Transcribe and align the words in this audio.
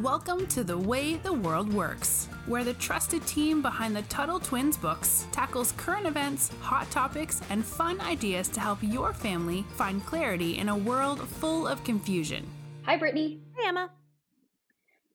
Welcome 0.00 0.46
to 0.46 0.64
The 0.64 0.78
Way 0.78 1.16
the 1.16 1.34
World 1.34 1.70
Works, 1.70 2.26
where 2.46 2.64
the 2.64 2.72
trusted 2.74 3.26
team 3.26 3.60
behind 3.60 3.94
the 3.94 4.00
Tuttle 4.02 4.40
Twins 4.40 4.78
books 4.78 5.26
tackles 5.32 5.72
current 5.72 6.06
events, 6.06 6.50
hot 6.62 6.90
topics, 6.90 7.42
and 7.50 7.62
fun 7.62 8.00
ideas 8.00 8.48
to 8.48 8.60
help 8.60 8.78
your 8.80 9.12
family 9.12 9.66
find 9.76 10.04
clarity 10.06 10.56
in 10.56 10.70
a 10.70 10.76
world 10.76 11.20
full 11.28 11.66
of 11.66 11.84
confusion. 11.84 12.46
Hi, 12.86 12.96
Brittany. 12.96 13.42
Hi, 13.58 13.68
Emma. 13.68 13.90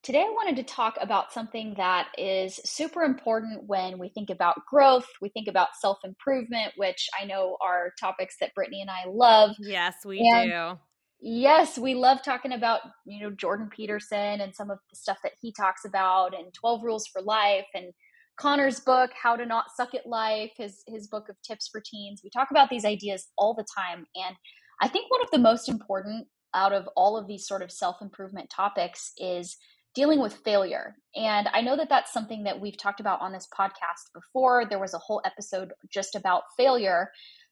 Today, 0.04 0.22
I 0.22 0.30
wanted 0.30 0.58
to 0.58 0.64
talk 0.64 0.96
about 1.02 1.34
something 1.34 1.74
that 1.78 2.10
is 2.16 2.58
super 2.64 3.02
important 3.02 3.64
when 3.66 3.98
we 3.98 4.10
think 4.10 4.30
about 4.30 4.64
growth, 4.70 5.08
we 5.22 5.30
think 5.30 5.48
about 5.48 5.70
self 5.82 5.98
improvement, 6.04 6.74
which 6.78 7.10
I 7.20 7.26
know 7.26 7.58
are 7.66 7.94
topics 8.00 8.36
that 8.42 8.54
Brittany 8.54 8.82
and 8.82 8.92
I 8.92 9.06
love. 9.08 9.56
Yes, 9.60 9.96
we 10.06 10.20
And- 10.20 10.52
do. 10.52 10.80
Yes, 11.20 11.78
we 11.78 11.96
love 11.96 12.22
talking 12.24 12.54
about, 12.54 12.82
you 13.06 13.22
know, 13.22 13.32
Jordan 13.32 13.70
Peterson 13.76 14.40
and 14.40 14.54
some 14.54 14.70
of 14.70 14.78
the 14.90 14.96
stuff 14.96 15.18
that 15.24 15.34
he 15.42 15.52
talks 15.52 15.84
about 15.84 16.38
and 16.38 16.54
12 16.54 16.84
Rules 16.84 17.08
for 17.08 17.22
Life 17.22 17.66
and 17.74 17.92
Connor's 18.40 18.80
book, 18.80 19.10
How 19.22 19.36
to 19.36 19.46
Not 19.46 19.66
Suck 19.76 19.96
at 19.96 20.06
Life, 20.06 20.52
his 20.58 20.84
his 20.88 21.08
book 21.08 21.28
of 21.28 21.36
tips 21.42 21.68
for 21.72 21.82
teens. 21.84 22.22
We 22.24 22.30
talk 22.30 22.52
about 22.52 22.70
these 22.70 22.86
ideas 22.86 23.28
all 23.36 23.56
the 23.56 23.66
time. 23.76 24.06
And 24.16 24.36
I 24.80 24.88
think 24.88 25.10
one 25.10 25.24
of 25.24 25.32
the 25.32 25.40
most 25.40 25.68
important 25.70 26.28
out 26.54 26.72
of 26.72 26.88
all 26.96 27.18
of 27.18 27.28
these 27.28 27.48
sort 27.48 27.64
of 27.64 27.72
self-improvement 27.72 28.50
topics 28.50 29.12
is 29.18 29.58
dealing 29.96 30.20
with 30.20 30.42
failure. 30.46 30.96
And 31.16 31.50
I 31.52 31.62
know 31.62 31.76
that 31.76 31.90
that's 31.90 32.14
something 32.14 32.44
that 32.44 32.62
we've 32.62 32.78
talked 32.78 33.00
about 33.00 33.22
on 33.22 33.32
this 33.32 33.48
podcast 33.58 34.14
before. 34.14 34.66
There 34.70 34.80
was 34.80 34.94
a 34.94 35.00
whole 35.00 35.22
episode 35.26 35.74
just 35.92 36.14
about 36.14 36.44
failure. 36.56 37.10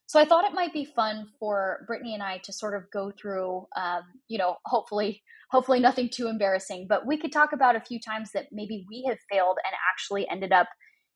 So 0.08 0.20
I 0.20 0.26
thought 0.26 0.46
it 0.46 0.54
might 0.54 0.74
be 0.74 0.86
fun 0.86 1.28
for 1.40 1.84
Brittany 1.88 2.14
and 2.14 2.22
I 2.22 2.38
to 2.44 2.54
sort 2.54 2.76
of 2.76 2.90
go 2.92 3.12
through, 3.20 3.66
um, 3.76 4.04
you 4.28 4.38
know, 4.38 4.58
hopefully, 4.66 5.24
hopefully 5.50 5.80
nothing 5.80 6.10
too 6.10 6.28
embarrassing, 6.28 6.86
but 6.88 7.08
we 7.08 7.18
could 7.18 7.32
talk 7.32 7.54
about 7.54 7.76
a 7.76 7.82
few 7.82 8.00
times 8.00 8.32
that 8.34 8.48
maybe 8.52 8.86
we 8.88 9.04
have 9.08 9.18
failed 9.32 9.58
and 9.66 9.74
actually 9.92 10.30
ended 10.30 10.52
up 10.52 10.68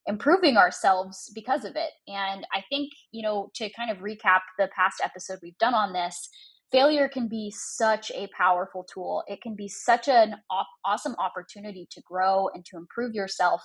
improving 0.07 0.57
ourselves 0.57 1.31
because 1.35 1.65
of 1.65 1.75
it. 1.75 1.91
And 2.07 2.47
I 2.53 2.63
think, 2.69 2.91
you 3.11 3.21
know, 3.21 3.51
to 3.55 3.69
kind 3.73 3.91
of 3.91 3.97
recap 3.97 4.39
the 4.57 4.69
past 4.75 5.01
episode 5.03 5.39
we've 5.43 5.57
done 5.59 5.75
on 5.75 5.93
this, 5.93 6.29
failure 6.71 7.07
can 7.07 7.27
be 7.27 7.53
such 7.55 8.11
a 8.11 8.27
powerful 8.35 8.85
tool. 8.91 9.23
It 9.27 9.41
can 9.41 9.55
be 9.55 9.67
such 9.67 10.07
an 10.07 10.35
aw- 10.49 10.65
awesome 10.85 11.15
opportunity 11.19 11.87
to 11.91 12.01
grow 12.01 12.49
and 12.53 12.65
to 12.65 12.77
improve 12.77 13.13
yourself 13.13 13.61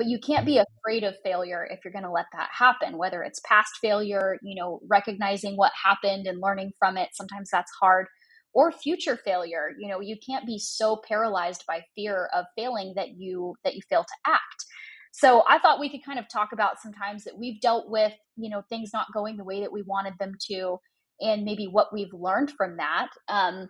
but 0.00 0.08
you 0.08 0.18
can't 0.18 0.46
be 0.46 0.56
afraid 0.56 1.04
of 1.04 1.14
failure 1.22 1.68
if 1.70 1.80
you're 1.84 1.92
going 1.92 2.04
to 2.06 2.10
let 2.10 2.24
that 2.32 2.48
happen 2.58 2.96
whether 2.96 3.22
it's 3.22 3.38
past 3.46 3.70
failure 3.82 4.38
you 4.42 4.58
know 4.58 4.80
recognizing 4.88 5.58
what 5.58 5.72
happened 5.84 6.26
and 6.26 6.40
learning 6.42 6.72
from 6.78 6.96
it 6.96 7.10
sometimes 7.12 7.50
that's 7.52 7.70
hard 7.78 8.06
or 8.54 8.72
future 8.72 9.18
failure 9.22 9.72
you 9.78 9.86
know 9.90 10.00
you 10.00 10.16
can't 10.26 10.46
be 10.46 10.58
so 10.58 10.98
paralyzed 11.06 11.64
by 11.68 11.82
fear 11.94 12.30
of 12.34 12.46
failing 12.56 12.94
that 12.96 13.10
you 13.18 13.54
that 13.62 13.74
you 13.74 13.82
fail 13.90 14.02
to 14.04 14.32
act. 14.32 14.64
So 15.12 15.42
i 15.46 15.58
thought 15.58 15.80
we 15.80 15.90
could 15.90 16.04
kind 16.04 16.18
of 16.18 16.24
talk 16.32 16.48
about 16.54 16.80
sometimes 16.82 17.24
that 17.24 17.38
we've 17.38 17.60
dealt 17.60 17.90
with 17.90 18.14
you 18.36 18.48
know 18.48 18.62
things 18.70 18.92
not 18.94 19.12
going 19.12 19.36
the 19.36 19.44
way 19.44 19.60
that 19.60 19.72
we 19.72 19.82
wanted 19.86 20.14
them 20.18 20.32
to 20.50 20.78
and 21.20 21.44
maybe 21.44 21.68
what 21.70 21.92
we've 21.92 22.14
learned 22.14 22.50
from 22.56 22.78
that. 22.78 23.08
Um, 23.28 23.68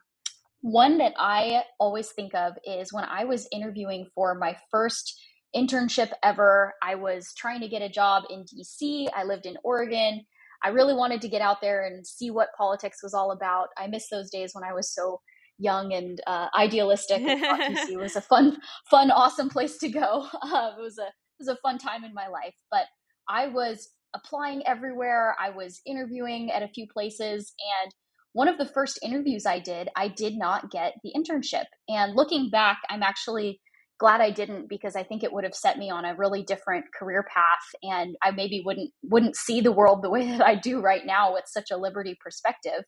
one 0.63 0.99
that 0.99 1.15
i 1.17 1.63
always 1.79 2.11
think 2.13 2.35
of 2.35 2.53
is 2.65 2.93
when 2.93 3.05
i 3.05 3.25
was 3.25 3.49
interviewing 3.51 4.07
for 4.15 4.35
my 4.35 4.55
first 4.71 5.19
internship 5.55 6.13
ever. 6.23 6.75
I 6.83 6.95
was 6.95 7.33
trying 7.37 7.61
to 7.61 7.69
get 7.69 7.83
a 7.83 7.89
job 7.89 8.25
in 8.31 8.45
DC. 8.45 9.09
I 9.15 9.25
lived 9.25 9.47
in 9.47 9.57
Oregon. 9.65 10.25
I 10.63 10.69
really 10.69 10.95
wanted 10.95 11.21
to 11.23 11.29
get 11.29 11.41
out 11.41 11.61
there 11.61 11.85
and 11.85 12.07
see 12.07 12.31
what 12.31 12.49
politics 12.57 13.03
was 13.03 13.15
all 13.15 13.33
about. 13.33 13.69
I 13.79 13.87
miss 13.87 14.09
those 14.11 14.31
days 14.31 14.51
when 14.53 14.65
I 14.65 14.75
was 14.75 14.93
so 14.93 15.21
young 15.59 15.93
and 15.93 16.21
uh, 16.27 16.49
idealistic 16.59 17.21
and 17.21 17.43
DC 17.43 17.97
was 18.01 18.17
a 18.17 18.21
fun, 18.21 18.59
fun, 18.91 19.11
awesome 19.11 19.49
place 19.49 19.79
to 19.79 19.89
go. 19.89 20.27
Uh, 20.43 20.73
it 20.79 20.83
was 20.83 20.99
a 20.99 21.07
it 21.07 21.47
was 21.47 21.49
a 21.49 21.57
fun 21.63 21.79
time 21.79 22.05
in 22.05 22.13
my 22.13 22.29
life. 22.29 22.55
But 22.71 22.85
I 23.29 23.47
was 23.47 23.89
applying 24.15 24.63
everywhere. 24.67 25.35
I 25.41 25.51
was 25.51 25.81
interviewing 25.87 26.51
at 26.51 26.63
a 26.63 26.69
few 26.69 26.87
places, 26.87 27.55
and 27.83 27.95
one 28.33 28.49
of 28.49 28.59
the 28.59 28.67
first 28.67 28.99
interviews 29.03 29.47
I 29.47 29.59
did, 29.59 29.89
I 29.97 30.09
did 30.09 30.37
not 30.37 30.71
get 30.71 30.95
the 31.03 31.13
internship. 31.17 31.65
And 31.89 32.15
looking 32.15 32.51
back, 32.51 32.79
I'm 32.89 33.03
actually 33.03 33.61
glad 34.01 34.23
I 34.23 34.31
didn't 34.31 34.69
because 34.69 34.97
I 34.97 35.05
think 35.05 35.23
it 35.23 35.33
would 35.33 35.45
have 35.45 35.55
set 35.55 35.79
me 35.79 35.91
on 35.91 36.07
a 36.07 36.17
really 36.17 36.43
different 36.43 36.87
career 36.99 37.23
path 37.23 37.81
and 37.83 38.17
I 38.23 38.31
maybe 38.31 38.63
wouldn't 38.65 38.91
wouldn't 39.03 39.37
see 39.37 39.61
the 39.61 39.71
world 39.71 40.03
the 40.03 40.11
way 40.11 40.27
that 40.31 40.45
I 40.45 40.57
do 40.57 40.81
right 40.81 41.07
now 41.07 41.35
with 41.35 41.45
such 41.47 41.71
a 41.71 41.77
liberty 41.77 42.17
perspective. 42.21 42.83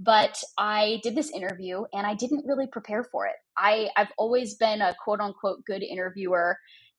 But 0.00 0.42
I 0.58 1.00
did 1.02 1.16
this 1.16 1.30
interview 1.30 1.84
and 1.92 2.06
I 2.06 2.14
didn't 2.14 2.46
really 2.46 2.66
prepare 2.66 3.04
for 3.04 3.26
it. 3.26 3.34
I, 3.56 3.88
I've 3.96 4.12
always 4.18 4.54
been 4.54 4.80
a 4.80 4.94
quote 5.02 5.20
unquote 5.20 5.64
good 5.64 5.82
interviewer 5.82 6.58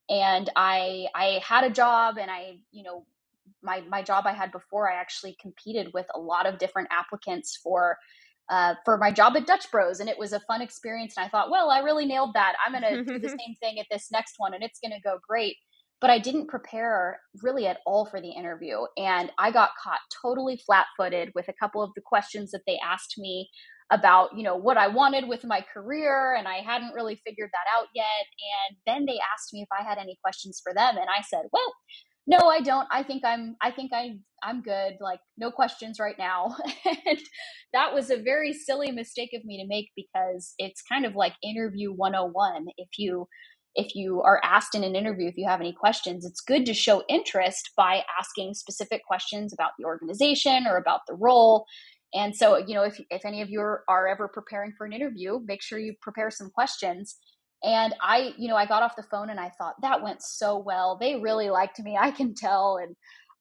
and 0.10 0.50
I 0.56 1.08
I 1.14 1.42
had 1.46 1.66
a 1.66 1.70
job 1.70 2.18
and 2.18 2.32
I, 2.32 2.60
you 2.72 2.84
know, 2.84 3.06
my 3.62 3.82
my 3.90 4.02
job 4.02 4.26
I 4.26 4.34
had 4.34 4.52
before 4.54 4.90
I 4.90 4.96
actually 4.96 5.36
competed 5.42 5.92
with 5.94 6.06
a 6.16 6.20
lot 6.20 6.46
of 6.46 6.60
different 6.60 6.88
applicants 6.92 7.60
for 7.62 7.98
uh, 8.50 8.76
for 8.84 8.98
my 8.98 9.12
job 9.12 9.36
at 9.36 9.46
Dutch 9.46 9.70
Bros, 9.72 10.00
and 10.00 10.10
it 10.10 10.18
was 10.18 10.34
a 10.34 10.40
fun 10.42 10.62
experience. 10.62 11.14
And 11.18 11.26
I 11.26 11.30
thought, 11.30 11.52
well, 11.52 11.70
I 11.70 11.80
really 11.80 12.06
nailed 12.06 12.34
that. 12.34 12.56
I'm 12.66 12.80
going 12.80 13.06
to 13.06 13.14
do 13.14 13.20
the 13.20 13.30
same 13.40 13.56
thing 13.62 13.80
at 13.80 13.86
this 13.92 14.08
next 14.12 14.36
one, 14.38 14.54
and 14.54 14.64
it's 14.64 14.80
going 14.80 14.92
to 14.92 15.02
go 15.02 15.20
great. 15.28 15.58
But 16.02 16.10
I 16.10 16.20
didn't 16.20 16.48
prepare 16.48 17.20
really 17.44 17.68
at 17.68 17.80
all 17.86 18.06
for 18.06 18.22
the 18.22 18.32
interview, 18.32 18.80
and 18.98 19.32
I 19.38 19.52
got 19.52 19.72
caught 19.82 20.00
totally 20.22 20.62
flat-footed 20.66 21.34
with 21.36 21.48
a 21.50 21.54
couple 21.54 21.84
of 21.84 21.92
the 21.96 22.02
questions 22.02 22.52
that 22.52 22.62
they 22.66 22.80
asked 22.84 23.16
me 23.18 23.50
about, 23.92 24.38
you 24.38 24.44
know, 24.44 24.56
what 24.56 24.78
I 24.78 24.88
wanted 24.88 25.28
with 25.28 25.44
my 25.44 25.66
career, 25.74 26.36
and 26.36 26.48
I 26.48 26.58
hadn't 26.58 26.94
really 26.94 27.20
figured 27.26 27.50
that 27.52 27.78
out 27.78 27.88
yet. 27.94 28.06
And 28.70 28.78
then 28.86 29.06
they 29.06 29.20
asked 29.34 29.52
me 29.52 29.62
if 29.62 29.68
I 29.78 29.84
had 29.84 29.98
any 29.98 30.18
questions 30.24 30.62
for 30.64 30.74
them, 30.74 30.96
and 30.96 31.08
I 31.10 31.22
said, 31.22 31.46
well 31.52 31.74
no 32.30 32.38
i 32.48 32.62
don't. 32.62 32.88
I 32.92 33.04
think 33.04 33.26
i'm 33.26 33.56
i 33.62 33.72
think 33.72 33.92
i 33.94 34.12
i'm 34.44 34.62
good 34.62 34.94
like 35.02 35.20
no 35.38 35.52
questions 35.52 36.00
right 36.00 36.18
now. 36.18 36.56
And 36.86 37.20
that 37.74 37.94
was 37.94 38.10
a 38.10 38.22
very 38.22 38.54
silly 38.54 38.92
mistake 38.92 39.32
of 39.34 39.44
me 39.44 39.62
to 39.62 39.68
make 39.68 39.90
because 39.96 40.54
it's 40.58 40.82
kind 40.82 41.06
of 41.06 41.16
like 41.16 41.34
interview 41.44 41.92
101 41.92 42.68
if 42.78 42.90
you 42.98 43.28
if 43.76 43.96
you 43.96 44.22
are 44.22 44.42
asked 44.44 44.76
in 44.76 44.84
an 44.84 44.96
interview 44.96 45.28
if 45.28 45.38
you 45.38 45.48
have 45.48 45.60
any 45.60 45.74
questions 45.74 46.26
it's 46.26 46.42
good 46.42 46.66
to 46.66 46.74
show 46.74 47.04
interest 47.10 47.72
by 47.76 48.04
asking 48.20 48.54
specific 48.54 49.02
questions 49.06 49.54
about 49.54 49.72
the 49.80 49.86
organization 49.86 50.66
or 50.68 50.78
about 50.78 51.02
the 51.08 51.16
role. 51.16 51.66
And 52.14 52.36
so 52.36 52.58
you 52.58 52.76
know 52.76 52.84
if, 52.84 53.00
if 53.10 53.26
any 53.26 53.42
of 53.42 53.50
you 53.50 53.60
are, 53.62 53.84
are 53.90 54.08
ever 54.08 54.28
preparing 54.28 54.74
for 54.78 54.86
an 54.86 54.94
interview 54.94 55.40
make 55.46 55.64
sure 55.64 55.80
you 55.80 55.96
prepare 56.02 56.30
some 56.32 56.52
questions 56.52 57.18
and 57.64 57.94
I, 58.02 58.34
you 58.38 58.48
know, 58.48 58.56
I 58.56 58.66
got 58.66 58.84
off 58.84 58.96
the 58.96 59.04
phone 59.04 59.30
and 59.30 59.40
I 59.40 59.52
thought 59.58 59.76
that 59.82 60.02
went 60.02 60.22
so 60.22 60.58
well. 60.58 60.98
They 61.00 61.16
really 61.16 61.50
liked 61.50 61.80
me. 61.80 61.98
I 62.00 62.12
can 62.12 62.34
tell. 62.34 62.80
And 62.82 62.96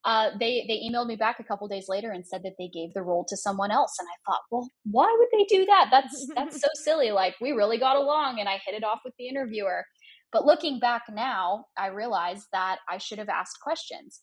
uh, 0.04 0.30
they 0.38 0.64
they 0.68 0.80
emailed 0.88 1.06
me 1.06 1.16
back 1.16 1.38
a 1.38 1.44
couple 1.44 1.68
days 1.68 1.86
later 1.88 2.10
and 2.10 2.26
said 2.26 2.42
that 2.44 2.54
they 2.58 2.68
gave 2.68 2.94
the 2.94 3.02
role 3.02 3.24
to 3.28 3.36
someone 3.36 3.70
else. 3.70 3.94
And 3.98 4.08
I 4.08 4.18
thought, 4.26 4.40
well, 4.50 4.68
why 4.84 5.14
would 5.18 5.28
they 5.32 5.44
do 5.44 5.66
that? 5.66 5.88
That's 5.90 6.26
that's 6.34 6.60
so 6.60 6.68
silly. 6.84 7.10
Like 7.10 7.34
we 7.40 7.52
really 7.52 7.78
got 7.78 7.96
along, 7.96 8.40
and 8.40 8.48
I 8.48 8.60
hit 8.64 8.74
it 8.74 8.84
off 8.84 9.00
with 9.04 9.14
the 9.18 9.28
interviewer. 9.28 9.84
But 10.32 10.44
looking 10.44 10.78
back 10.78 11.02
now, 11.10 11.64
I 11.76 11.86
realized 11.88 12.46
that 12.52 12.78
I 12.88 12.98
should 12.98 13.18
have 13.18 13.30
asked 13.30 13.58
questions. 13.62 14.20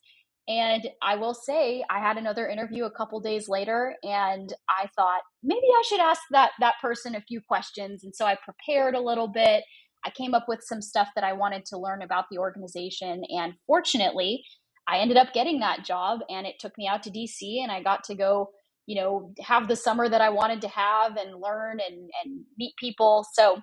And 0.48 0.88
I 1.02 1.16
will 1.16 1.34
say, 1.34 1.84
I 1.90 2.00
had 2.00 2.18
another 2.18 2.48
interview 2.48 2.86
a 2.86 2.92
couple 2.92 3.20
days 3.20 3.50
later, 3.50 3.96
and 4.04 4.54
I 4.70 4.88
thought 4.96 5.22
maybe 5.42 5.66
I 5.68 5.84
should 5.88 6.00
ask 6.00 6.22
that 6.32 6.52
that 6.60 6.76
person 6.82 7.16
a 7.16 7.22
few 7.22 7.42
questions. 7.48 8.04
And 8.04 8.14
so 8.16 8.26
I 8.26 8.38
prepared 8.44 8.94
a 8.94 9.02
little 9.02 9.28
bit 9.28 9.64
I 10.06 10.12
came 10.12 10.34
up 10.34 10.46
with 10.48 10.62
some 10.64 10.82
stuff 10.82 11.10
that 11.16 11.24
I 11.24 11.34
wanted 11.34 11.66
to 11.66 11.78
learn 11.78 12.02
about 12.02 12.26
the 12.30 12.38
organization. 12.38 13.24
And 13.30 13.54
fortunately, 13.66 14.44
I 14.88 15.00
ended 15.00 15.18
up 15.18 15.34
getting 15.34 15.60
that 15.60 15.84
job 15.84 16.20
and 16.30 16.46
it 16.46 16.60
took 16.60 16.78
me 16.78 16.88
out 16.88 17.04
to 17.04 17.10
DC 17.10 17.62
and 17.62 17.72
I 17.72 17.82
got 17.82 18.04
to 18.06 18.16
go, 18.16 18.52
you 18.86 18.96
know, 18.96 19.34
have 19.42 19.68
the 19.68 19.76
summer 19.76 20.08
that 20.08 20.22
I 20.22 20.30
wanted 20.30 20.62
to 20.62 20.68
have 20.68 21.18
and 21.18 21.42
learn 21.42 21.80
and, 21.80 22.10
and 22.24 22.44
meet 22.58 22.76
people. 22.78 23.26
So 23.34 23.58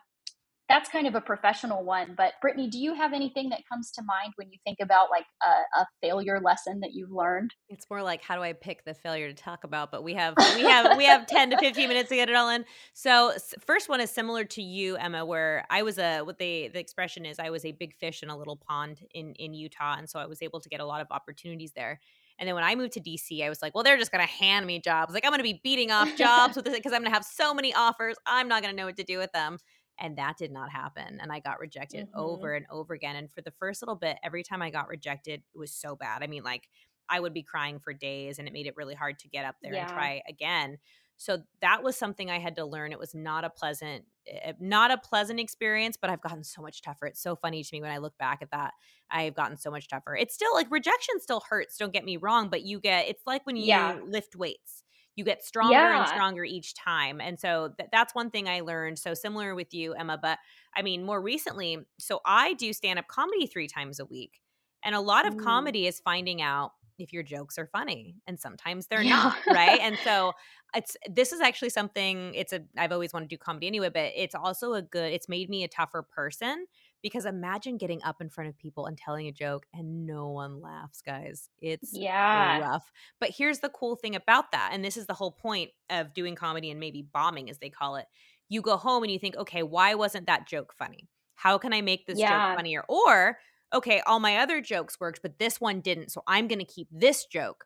that's 0.69 0.89
kind 0.89 1.07
of 1.07 1.15
a 1.15 1.21
professional 1.21 1.85
one. 1.85 2.15
But 2.17 2.35
Brittany, 2.41 2.69
do 2.69 2.79
you 2.79 2.95
have 2.95 3.13
anything 3.13 3.51
that 3.51 3.61
comes 3.71 3.91
to 3.93 4.03
mind 4.03 4.33
when 4.37 4.51
you 4.51 4.59
think 4.65 4.79
about 4.81 5.11
like 5.11 5.27
a, 5.43 5.81
a, 5.81 5.87
failure 6.01 6.41
lesson 6.41 6.81
that 6.81 6.93
you've 6.93 7.11
learned? 7.11 7.53
It's 7.69 7.87
more 7.91 8.03
like 8.03 8.23
how 8.23 8.37
do 8.37 8.43
I 8.43 8.53
pick 8.53 8.85
the 8.85 8.95
failure 8.95 9.29
to 9.29 9.35
talk 9.35 9.65
about? 9.65 9.91
But 9.91 10.03
we 10.03 10.15
have 10.15 10.35
we 10.57 10.63
have 10.63 10.97
we 10.97 11.05
have 11.05 11.27
ten 11.27 11.51
to 11.51 11.59
fifteen 11.59 11.89
minutes 11.89 12.09
to 12.11 12.17
get 12.17 12.29
it 12.29 12.37
all 12.37 12.49
in. 12.49 12.65
So 12.95 13.33
first 13.61 13.89
one 13.89 14.01
is 14.01 14.11
similar 14.11 14.45
to 14.45 14.63
you, 14.63 14.97
Emma, 14.97 15.25
where 15.25 15.67
I 15.69 15.83
was 15.83 15.99
a 15.99 16.21
what 16.21 16.39
they 16.39 16.69
the 16.73 16.81
expression 16.81 17.27
is 17.27 17.39
I 17.39 17.51
was 17.51 17.65
a 17.65 17.73
big 17.73 17.95
fish 17.95 18.23
in 18.23 18.31
a 18.31 18.37
little 18.37 18.57
pond 18.57 19.01
in 19.15 19.35
in 19.35 19.55
Utah, 19.55 19.97
and 19.99 20.09
so 20.09 20.19
I 20.19 20.27
was 20.27 20.43
able 20.43 20.61
to 20.61 20.69
get 20.69 20.81
a 20.81 20.87
lot 20.87 21.01
of 21.01 21.09
opportunities 21.11 21.73
there. 21.73 22.01
And 22.39 22.49
then 22.49 22.55
when 22.55 22.65
I 22.65 22.75
moved 22.75 22.95
to 22.95 23.01
DC, 23.01 23.45
I 23.45 23.49
was 23.51 23.61
like, 23.61 23.75
well, 23.75 23.85
they're 23.85 23.99
just 23.99 24.11
going 24.11 24.27
to 24.27 24.33
hand 24.33 24.67
me 24.67 24.81
jobs. 24.81 25.13
Like 25.13 25.25
I'm 25.25 25.31
going 25.31 25.39
to 25.39 25.45
be 25.45 25.61
beating 25.63 25.91
off 25.91 26.17
jobs 26.17 26.57
with 26.57 26.65
this 26.65 26.75
because 26.75 26.93
I'm 26.93 27.03
going 27.03 27.11
to 27.11 27.15
have 27.15 27.25
so 27.25 27.53
many 27.53 27.75
offers. 27.75 28.17
I'm 28.27 28.49
not 28.49 28.63
going 28.63 28.75
to 28.75 28.77
know 28.77 28.87
what 28.87 28.97
to 28.97 29.05
do 29.05 29.19
with 29.19 29.31
them 29.33 29.59
and 30.03 30.19
that 30.19 30.37
did 30.37 30.53
not 30.53 30.71
happen 30.71 31.19
and 31.23 31.33
i 31.33 31.39
got 31.39 31.59
rejected 31.61 32.07
mm-hmm. 32.07 32.21
over 32.21 32.53
and 32.53 32.67
over 32.71 32.93
again 32.93 33.17
and 33.17 33.33
for 33.33 33.41
the 33.41 33.53
first 33.53 33.81
little 33.81 33.95
bit 33.97 34.19
every 34.23 34.43
time 34.43 34.61
i 34.61 34.69
got 34.69 34.89
rejected 34.89 35.43
it 35.55 35.59
was 35.59 35.73
so 35.73 35.97
bad 35.97 36.23
i 36.23 36.27
mean 36.27 36.43
like 36.43 36.69
i 37.09 37.19
would 37.19 37.33
be 37.33 37.43
crying 37.43 37.79
for 37.79 37.95
days 37.95 38.39
and 38.39 38.47
it 38.47 38.53
made 38.53 38.67
it 38.67 38.77
really 38.77 38.95
hard 38.95 39.19
to 39.19 39.29
get 39.29 39.47
up 39.47 39.57
there 39.63 39.73
yeah. 39.73 39.83
and 39.83 39.93
try 39.93 40.21
again 40.29 40.77
So 41.19 41.39
that 41.61 41.85
was 41.85 41.97
something 41.97 42.31
I 42.31 42.41
had 42.41 42.57
to 42.57 42.65
learn. 42.65 42.91
It 42.91 42.99
was 42.99 43.15
not 43.15 43.45
a 43.45 43.51
pleasant 43.51 44.05
eh, 44.27 44.55
not 44.59 44.91
a 44.91 44.99
pleasant 44.99 45.39
experience, 45.39 45.97
but 45.97 46.11
I've 46.11 46.21
gotten 46.21 46.43
so 46.43 46.63
much 46.63 46.83
tougher. 46.83 47.07
It's 47.07 47.23
so 47.23 47.37
funny 47.37 47.63
to 47.63 47.69
me 47.73 47.81
when 47.81 47.93
I 47.93 47.99
look 47.99 48.17
back 48.19 48.43
at 48.43 48.51
that. 48.51 48.73
I've 49.09 49.35
gotten 49.35 49.57
so 49.57 49.71
much 49.71 49.87
tougher. 49.87 50.17
It's 50.17 50.35
still 50.35 50.53
like 50.53 50.69
rejection 50.71 51.21
still 51.21 51.43
hurts, 51.49 51.77
don't 51.77 51.93
get 51.93 52.05
me 52.05 52.17
wrong, 52.17 52.49
but 52.49 52.63
you 52.63 52.81
get 52.81 53.09
it's 53.09 53.23
like 53.27 53.47
when 53.47 53.57
you 53.57 53.67
yeah. 53.67 53.99
lift 54.05 54.35
weights. 54.35 54.83
You 55.17 55.25
get 55.25 55.45
stronger 55.45 55.73
yeah. 55.73 56.01
and 56.01 56.09
stronger 56.09 56.45
each 56.45 56.75
time. 56.75 57.21
And 57.21 57.39
so 57.39 57.71
th- 57.77 57.91
that's 57.93 58.15
one 58.15 58.31
thing 58.31 58.49
I 58.49 58.61
learned. 58.61 58.99
So 58.99 59.15
similar 59.15 59.55
with 59.55 59.75
you, 59.75 59.93
Emma, 59.93 60.19
but 60.21 60.39
I 60.75 60.83
mean, 60.83 61.05
more 61.05 61.21
recently, 61.21 61.79
so 61.99 62.21
I 62.25 62.55
do 62.55 62.73
stand 62.73 62.99
up 62.99 63.09
comedy 63.09 63.47
3 63.47 63.69
times 63.69 64.01
a 64.01 64.05
week. 64.05 64.41
And 64.85 64.95
a 64.95 65.01
lot 65.01 65.27
of 65.27 65.35
Ooh. 65.35 65.39
comedy 65.39 65.87
is 65.87 66.01
finding 66.01 66.41
out 66.41 66.73
if 66.99 67.13
your 67.13 67.23
jokes 67.23 67.59
are 67.59 67.67
funny 67.67 68.17
and 68.27 68.39
sometimes 68.39 68.87
they're 68.87 69.03
yeah. 69.03 69.17
not 69.17 69.37
right 69.49 69.81
and 69.81 69.97
so 70.05 70.33
it's 70.75 70.97
this 71.11 71.33
is 71.33 71.41
actually 71.41 71.71
something 71.71 72.35
it's 72.35 72.53
a 72.53 72.61
i've 72.79 72.93
always 72.93 73.13
wanted 73.13 73.29
to 73.29 73.35
do 73.35 73.39
comedy 73.39 73.67
anyway 73.67 73.89
but 73.89 74.13
it's 74.15 74.35
also 74.35 74.75
a 74.75 74.83
good 74.83 75.13
it's 75.13 75.29
made 75.29 75.49
me 75.49 75.65
a 75.65 75.69
tougher 75.69 76.03
person 76.03 76.67
because 77.03 77.25
imagine 77.25 77.77
getting 77.77 78.03
up 78.03 78.21
in 78.21 78.29
front 78.29 78.49
of 78.49 78.59
people 78.59 78.87
and 78.87 78.97
telling 78.97 79.27
a 79.27 79.33
joke 79.33 79.67
and 79.75 80.07
no 80.07 80.29
one 80.29 80.61
laughs 80.61 81.03
guys 81.03 81.49
it's 81.61 81.91
yeah 81.93 82.61
rough 82.61 82.93
but 83.21 83.31
here's 83.37 83.59
the 83.61 83.69
cool 83.69 83.97
thing 83.97 84.15
about 84.17 84.53
that 84.53 84.71
and 84.73 84.85
this 84.85 84.97
is 84.97 85.07
the 85.07 85.15
whole 85.15 85.33
point 85.33 85.71
of 85.91 86.15
doing 86.15 86.35
comedy 86.35 86.71
and 86.71 86.81
maybe 86.81 87.03
bombing 87.13 87.51
as 87.51 87.59
they 87.59 87.71
call 87.71 87.97
it 87.97 88.07
you 88.49 88.61
go 88.61 88.77
home 88.77 89.03
and 89.03 89.13
you 89.13 89.19
think 89.19 89.37
okay 89.37 89.63
why 89.63 89.95
wasn't 89.95 90.27
that 90.27 90.47
joke 90.47 90.73
funny 90.79 91.09
how 91.35 91.59
can 91.59 91.73
i 91.73 91.81
make 91.81 92.07
this 92.07 92.19
yeah. 92.19 92.51
joke 92.51 92.57
funnier 92.57 92.85
or 92.89 93.39
okay, 93.73 94.03
all 94.07 94.21
my 94.21 94.39
other 94.39 94.61
jokes 94.61 95.01
worked, 95.01 95.21
but 95.23 95.39
this 95.39 95.61
one 95.61 95.81
didn't. 95.81 96.11
So 96.13 96.23
I'm 96.27 96.49
going 96.49 96.59
to 96.59 96.65
keep 96.65 96.89
this 96.91 97.25
joke 97.27 97.65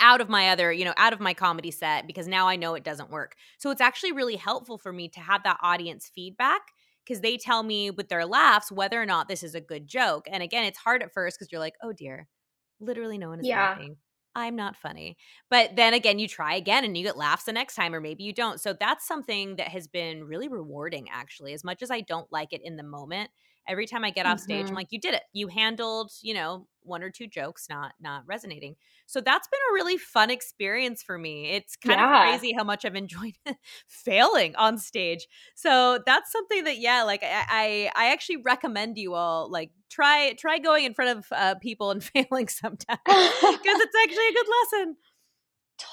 out 0.00 0.20
of 0.20 0.28
my 0.28 0.50
other, 0.50 0.72
you 0.72 0.84
know, 0.84 0.94
out 0.96 1.12
of 1.12 1.20
my 1.20 1.34
comedy 1.34 1.70
set 1.70 2.06
because 2.06 2.26
now 2.26 2.48
I 2.48 2.56
know 2.56 2.74
it 2.74 2.84
doesn't 2.84 3.10
work. 3.10 3.36
So 3.58 3.70
it's 3.70 3.80
actually 3.80 4.12
really 4.12 4.36
helpful 4.36 4.76
for 4.76 4.92
me 4.92 5.08
to 5.10 5.20
have 5.20 5.44
that 5.44 5.58
audience 5.62 6.10
feedback 6.14 6.62
because 7.04 7.20
they 7.20 7.36
tell 7.36 7.62
me 7.62 7.90
with 7.90 8.08
their 8.08 8.26
laughs 8.26 8.72
whether 8.72 9.00
or 9.00 9.06
not 9.06 9.28
this 9.28 9.42
is 9.42 9.54
a 9.54 9.60
good 9.60 9.86
joke. 9.86 10.26
And 10.30 10.42
again, 10.42 10.64
it's 10.64 10.78
hard 10.78 11.02
at 11.02 11.12
first 11.12 11.38
because 11.38 11.52
you're 11.52 11.60
like, 11.60 11.74
oh 11.82 11.92
dear, 11.92 12.28
literally 12.80 13.18
no 13.18 13.28
one 13.28 13.40
is 13.40 13.46
yeah. 13.46 13.70
laughing. 13.70 13.96
I'm 14.34 14.56
not 14.56 14.76
funny. 14.76 15.16
But 15.48 15.76
then 15.76 15.94
again, 15.94 16.18
you 16.18 16.26
try 16.26 16.56
again 16.56 16.84
and 16.84 16.96
you 16.96 17.04
get 17.04 17.16
laughs 17.16 17.44
the 17.44 17.52
next 17.52 17.76
time, 17.76 17.94
or 17.94 18.00
maybe 18.00 18.24
you 18.24 18.32
don't. 18.32 18.60
So 18.60 18.74
that's 18.78 19.06
something 19.06 19.56
that 19.56 19.68
has 19.68 19.86
been 19.86 20.24
really 20.24 20.48
rewarding, 20.48 21.08
actually. 21.10 21.52
As 21.52 21.62
much 21.62 21.82
as 21.82 21.90
I 21.90 22.00
don't 22.00 22.30
like 22.32 22.52
it 22.52 22.60
in 22.64 22.76
the 22.76 22.82
moment, 22.82 23.30
every 23.68 23.86
time 23.86 24.04
I 24.04 24.10
get 24.10 24.26
off 24.26 24.40
stage, 24.40 24.64
mm-hmm. 24.64 24.68
I'm 24.68 24.74
like, 24.74 24.88
you 24.90 25.00
did 25.00 25.14
it. 25.14 25.22
You 25.32 25.48
handled, 25.48 26.12
you 26.22 26.34
know, 26.34 26.66
one 26.84 27.02
or 27.02 27.10
two 27.10 27.26
jokes 27.26 27.66
not 27.68 27.92
not 28.00 28.22
resonating. 28.26 28.76
So 29.06 29.20
that's 29.20 29.48
been 29.48 29.60
a 29.70 29.74
really 29.74 29.96
fun 29.96 30.30
experience 30.30 31.02
for 31.02 31.18
me. 31.18 31.50
It's 31.50 31.76
kind 31.76 31.98
yeah. 31.98 32.24
of 32.24 32.38
crazy 32.38 32.54
how 32.56 32.64
much 32.64 32.84
I've 32.84 32.94
enjoyed 32.94 33.34
failing 33.86 34.54
on 34.56 34.78
stage. 34.78 35.26
So 35.54 35.98
that's 36.04 36.30
something 36.30 36.64
that 36.64 36.78
yeah, 36.78 37.02
like 37.02 37.22
I, 37.22 37.90
I, 37.96 38.06
I 38.06 38.12
actually 38.12 38.38
recommend 38.38 38.98
you 38.98 39.14
all 39.14 39.50
like 39.50 39.70
try 39.90 40.34
try 40.38 40.58
going 40.58 40.84
in 40.84 40.94
front 40.94 41.18
of 41.18 41.26
uh, 41.32 41.54
people 41.56 41.90
and 41.90 42.02
failing 42.14 42.48
sometimes 42.48 43.00
because 43.04 43.06
it's 43.06 43.96
actually 44.04 44.28
a 44.28 44.32
good 44.32 44.46
lesson. 44.72 44.96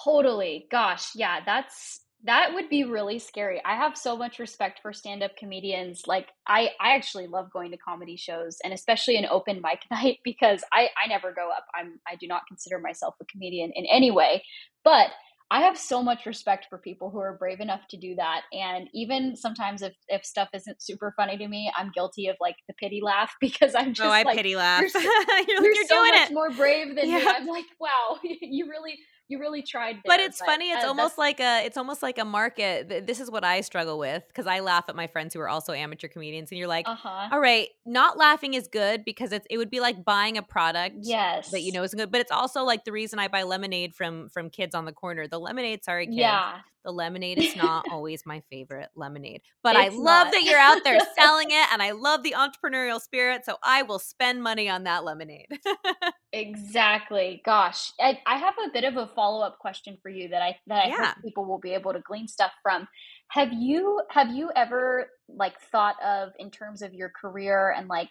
Totally. 0.04 0.68
Gosh, 0.70 1.16
yeah, 1.16 1.40
that's 1.46 2.01
that 2.26 2.54
would 2.54 2.70
be 2.70 2.84
really 2.84 3.20
scary. 3.20 3.62
I 3.66 3.76
have 3.76 3.98
so 3.98 4.16
much 4.16 4.40
respect 4.40 4.80
for 4.82 4.94
stand-up 4.94 5.36
comedians. 5.38 6.04
Like 6.06 6.30
I 6.48 6.70
I 6.80 6.96
actually 6.96 7.28
love 7.28 7.52
going 7.52 7.72
to 7.72 7.78
comedy 7.78 8.16
shows 8.16 8.58
and 8.64 8.74
especially 8.74 9.18
an 9.18 9.26
open 9.26 9.62
mic 9.64 9.82
night 9.90 10.20
because 10.24 10.64
I 10.72 10.90
I 11.04 11.08
never 11.08 11.32
go 11.32 11.50
up. 11.50 11.66
I'm 11.76 12.00
I 12.08 12.16
do 12.16 12.28
not 12.28 12.44
consider 12.48 12.80
myself 12.80 13.16
a 13.22 13.26
comedian 13.26 13.72
in 13.76 13.86
any 13.86 14.12
way, 14.12 14.44
but 14.84 15.12
I 15.52 15.64
have 15.64 15.78
so 15.78 16.02
much 16.02 16.26
respect 16.26 16.68
for 16.70 16.78
people 16.78 17.10
who 17.10 17.20
are 17.20 17.36
brave 17.38 17.60
enough 17.60 17.86
to 17.90 17.98
do 17.98 18.16
that. 18.16 18.44
And 18.54 18.88
even 18.94 19.36
sometimes 19.36 19.82
if, 19.82 19.92
if 20.08 20.24
stuff 20.24 20.48
isn't 20.54 20.82
super 20.82 21.14
funny 21.18 21.38
to 21.38 21.46
me, 21.46 21.70
I'm 21.76 21.92
guilty 21.94 22.30
of 22.30 22.38
like 22.40 22.56
the 22.70 22.74
pity 22.76 23.02
laugh 23.04 23.36
because 23.42 23.76
I'm 23.76 23.94
just 23.94 24.08
oh, 24.08 24.12
I 24.12 24.24
like, 24.24 24.38
pity 24.38 24.56
laugh. 24.56 24.82
You're, 24.82 24.90
you're, 25.04 25.62
you're, 25.62 25.74
you're 25.76 25.86
so 25.88 26.06
much 26.06 26.30
it. 26.30 26.34
more 26.34 26.52
brave 26.52 26.96
than 26.96 27.10
yeah. 27.10 27.18
me. 27.18 27.28
I'm 27.28 27.48
like, 27.48 27.66
wow, 27.82 28.20
you 28.24 28.70
really 28.70 28.98
you 29.32 29.40
really 29.40 29.62
tried 29.62 29.96
there, 29.96 30.02
but 30.06 30.20
it's 30.20 30.40
but, 30.40 30.46
funny 30.46 30.72
it's 30.72 30.84
uh, 30.84 30.88
almost 30.88 31.18
like 31.18 31.40
a 31.40 31.66
it's 31.66 31.78
almost 31.78 32.04
like 32.04 32.18
a 32.18 32.26
market 32.26 33.08
this 33.08 33.20
is 33.20 33.32
what 33.32 33.44
i 33.44 33.62
struggle 33.62 33.98
with 33.98 34.24
because 34.28 34.46
i 34.46 34.60
laugh 34.60 34.86
at 34.90 34.96
my 34.96 35.08
friends 35.08 35.34
who 35.34 35.40
are 35.40 35.48
also 35.48 35.72
amateur 35.74 36.08
comedians 36.08 36.52
and 36.52 36.60
you're 36.60 36.68
like 36.68 36.88
uh-huh. 36.88 37.30
all 37.32 37.40
right 37.40 37.70
not 37.86 38.18
laughing 38.18 38.54
is 38.54 38.68
good 38.68 39.06
because 39.06 39.32
it's, 39.32 39.48
it 39.50 39.58
would 39.58 39.70
be 39.70 39.80
like 39.80 40.04
buying 40.04 40.38
a 40.38 40.42
product 40.42 40.96
yes 41.00 41.50
that 41.52 41.62
you 41.62 41.72
know 41.72 41.82
is 41.84 41.94
good 41.94 42.12
but 42.12 42.20
it's 42.20 42.32
also 42.32 42.64
like 42.64 42.84
the 42.84 42.92
reason 42.92 43.20
i 43.20 43.28
buy 43.28 43.44
lemonade 43.44 43.96
from 43.96 44.28
from 44.30 44.50
kids 44.50 44.76
on 44.76 44.86
the 44.86 44.92
corner 44.92 45.28
the 45.28 45.40
lemonade 45.40 45.84
sorry 45.84 46.06
kids 46.06 46.18
yeah 46.18 46.60
the 46.84 46.92
lemonade 46.92 47.38
is 47.38 47.56
not 47.56 47.86
always 47.92 48.26
my 48.26 48.42
favorite 48.50 48.90
lemonade, 48.96 49.42
but 49.64 49.76
it's 49.76 49.94
I 49.94 49.98
love 49.98 50.28
not. 50.28 50.32
that 50.32 50.44
you're 50.44 50.60
out 50.60 50.84
there 50.84 51.00
selling 51.18 51.52
it 51.52 51.68
and 51.72 51.82
I 51.82 51.92
love 51.92 52.24
the 52.24 52.36
entrepreneurial 52.38 53.00
spirit. 53.00 53.46
So 53.46 53.58
I 53.64 53.84
will 53.84 54.00
spend 54.00 54.42
money 54.42 54.70
on 54.70 54.84
that 54.86 55.04
lemonade. 55.04 55.60
exactly. 56.34 57.42
Gosh, 57.46 57.92
I, 58.00 58.20
I, 58.26 58.38
have 58.38 58.56
a 58.66 58.72
bit 58.72 58.84
of 58.84 58.98
a 58.98 59.08
follow 59.22 59.46
up 59.46 59.60
question 59.60 59.98
for 60.02 60.10
you 60.10 60.28
that 60.30 60.42
I, 60.42 60.56
that 60.66 60.86
I 60.86 60.88
yeah. 60.88 61.06
hope 61.14 61.24
people 61.24 61.46
will 61.46 61.60
be 61.60 61.76
able 61.76 61.94
to 61.94 62.00
glean 62.00 62.28
stuff 62.28 62.52
from. 62.64 62.88
Have 63.30 63.54
you, 63.54 64.02
have 64.10 64.32
you 64.32 64.50
ever 64.56 65.12
like 65.30 65.60
thought 65.72 65.96
of 66.04 66.30
in 66.40 66.50
terms 66.50 66.82
of 66.82 66.94
your 66.94 67.12
career 67.22 67.76
and 67.78 67.88
like 67.88 68.10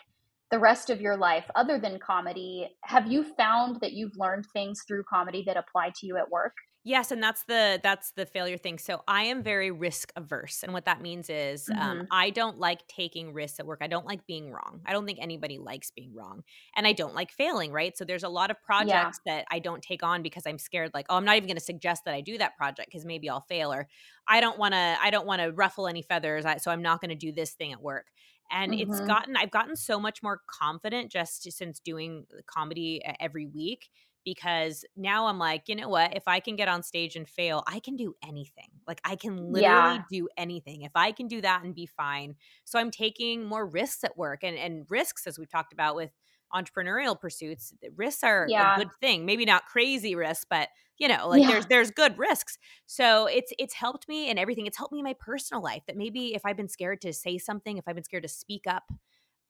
the 0.52 0.58
rest 0.58 0.88
of 0.88 1.00
your 1.00 1.16
life 1.16 1.44
other 1.54 1.78
than 1.78 1.98
comedy, 1.98 2.68
have 2.84 3.10
you 3.10 3.24
found 3.36 3.80
that 3.80 3.92
you've 3.92 4.16
learned 4.16 4.44
things 4.52 4.82
through 4.86 5.02
comedy 5.12 5.42
that 5.46 5.56
apply 5.56 5.90
to 5.96 6.06
you 6.06 6.16
at 6.16 6.30
work? 6.30 6.54
Yes, 6.82 7.10
and 7.10 7.22
that's 7.22 7.44
the 7.44 7.78
that's 7.82 8.12
the 8.12 8.24
failure 8.24 8.56
thing. 8.56 8.78
So 8.78 9.02
I 9.06 9.24
am 9.24 9.42
very 9.42 9.70
risk 9.70 10.12
averse, 10.16 10.62
and 10.62 10.72
what 10.72 10.86
that 10.86 11.02
means 11.02 11.28
is 11.28 11.68
um, 11.68 11.76
mm-hmm. 11.76 12.00
um, 12.00 12.06
I 12.10 12.30
don't 12.30 12.58
like 12.58 12.86
taking 12.88 13.34
risks 13.34 13.60
at 13.60 13.66
work. 13.66 13.80
I 13.82 13.86
don't 13.86 14.06
like 14.06 14.26
being 14.26 14.50
wrong. 14.50 14.80
I 14.86 14.92
don't 14.92 15.04
think 15.04 15.18
anybody 15.20 15.58
likes 15.58 15.90
being 15.90 16.14
wrong, 16.14 16.42
and 16.74 16.86
I 16.86 16.92
don't 16.92 17.14
like 17.14 17.32
failing. 17.32 17.70
Right. 17.70 17.96
So 17.98 18.06
there's 18.06 18.22
a 18.22 18.30
lot 18.30 18.50
of 18.50 18.56
projects 18.62 19.20
yeah. 19.26 19.36
that 19.36 19.46
I 19.50 19.58
don't 19.58 19.82
take 19.82 20.02
on 20.02 20.22
because 20.22 20.44
I'm 20.46 20.56
scared. 20.56 20.92
Like, 20.94 21.04
oh, 21.10 21.16
I'm 21.16 21.24
not 21.26 21.36
even 21.36 21.48
going 21.48 21.58
to 21.58 21.62
suggest 21.62 22.06
that 22.06 22.14
I 22.14 22.22
do 22.22 22.38
that 22.38 22.56
project 22.56 22.88
because 22.90 23.04
maybe 23.04 23.28
I'll 23.28 23.44
fail, 23.46 23.70
or 23.74 23.86
I 24.26 24.40
don't 24.40 24.58
want 24.58 24.72
to. 24.72 24.96
I 25.02 25.10
don't 25.10 25.26
want 25.26 25.42
to 25.42 25.52
ruffle 25.52 25.86
any 25.86 26.00
feathers. 26.00 26.46
So 26.62 26.70
I'm 26.70 26.82
not 26.82 27.02
going 27.02 27.10
to 27.10 27.14
do 27.14 27.30
this 27.30 27.52
thing 27.52 27.72
at 27.72 27.82
work 27.82 28.06
and 28.50 28.72
mm-hmm. 28.72 28.90
it's 28.90 29.00
gotten 29.02 29.36
i've 29.36 29.50
gotten 29.50 29.76
so 29.76 30.00
much 30.00 30.22
more 30.22 30.40
confident 30.46 31.10
just 31.10 31.50
since 31.52 31.78
doing 31.78 32.26
comedy 32.46 33.00
every 33.20 33.46
week 33.46 33.90
because 34.24 34.84
now 34.96 35.26
I'm 35.26 35.38
like, 35.38 35.64
you 35.68 35.76
know 35.76 35.88
what? 35.88 36.16
If 36.16 36.24
I 36.26 36.40
can 36.40 36.56
get 36.56 36.68
on 36.68 36.82
stage 36.82 37.16
and 37.16 37.28
fail, 37.28 37.62
I 37.66 37.80
can 37.80 37.96
do 37.96 38.14
anything. 38.26 38.70
Like 38.86 39.00
I 39.04 39.16
can 39.16 39.36
literally 39.52 39.62
yeah. 39.62 40.02
do 40.10 40.28
anything. 40.36 40.82
If 40.82 40.92
I 40.94 41.12
can 41.12 41.28
do 41.28 41.40
that 41.40 41.62
and 41.64 41.74
be 41.74 41.86
fine. 41.86 42.36
So 42.64 42.78
I'm 42.78 42.90
taking 42.90 43.44
more 43.44 43.66
risks 43.66 44.04
at 44.04 44.16
work 44.16 44.40
and 44.42 44.56
and 44.56 44.86
risks 44.88 45.26
as 45.26 45.38
we've 45.38 45.50
talked 45.50 45.72
about 45.72 45.96
with 45.96 46.10
entrepreneurial 46.54 47.18
pursuits, 47.18 47.72
risks 47.96 48.24
are 48.24 48.46
yeah. 48.48 48.74
a 48.74 48.78
good 48.78 48.92
thing. 49.00 49.24
Maybe 49.24 49.44
not 49.44 49.66
crazy 49.66 50.14
risks, 50.14 50.44
but 50.48 50.68
you 50.98 51.08
know, 51.08 51.28
like 51.28 51.42
yeah. 51.42 51.48
there's 51.48 51.66
there's 51.66 51.90
good 51.90 52.18
risks. 52.18 52.58
So 52.86 53.26
it's 53.26 53.52
it's 53.58 53.74
helped 53.74 54.08
me 54.08 54.28
and 54.28 54.38
everything. 54.38 54.66
It's 54.66 54.76
helped 54.76 54.92
me 54.92 54.98
in 54.98 55.04
my 55.04 55.16
personal 55.18 55.62
life 55.62 55.82
that 55.86 55.96
maybe 55.96 56.34
if 56.34 56.42
I've 56.44 56.56
been 56.56 56.68
scared 56.68 57.00
to 57.02 57.12
say 57.12 57.38
something, 57.38 57.78
if 57.78 57.84
I've 57.86 57.94
been 57.94 58.04
scared 58.04 58.24
to 58.24 58.28
speak 58.28 58.64
up, 58.66 58.84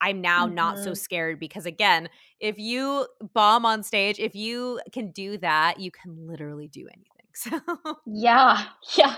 I'm 0.00 0.21
now 0.21 0.47
mm-hmm. 0.47 0.54
not 0.54 0.78
so 0.78 0.90
mm-hmm. 0.90 0.95
scared 0.95 1.40
because 1.40 1.66
again, 1.66 2.09
if 2.40 2.59
you 2.59 3.07
bomb 3.35 3.66
on 3.66 3.83
stage, 3.83 4.19
if 4.19 4.35
you 4.35 4.80
can 4.92 5.11
do 5.11 5.38
that, 5.38 5.78
you 5.78 5.90
can 5.90 6.26
literally 6.26 6.69
do 6.69 6.87
anything. 6.88 7.07
So 7.33 7.61
Yeah. 8.07 8.64
Yeah. 8.99 9.14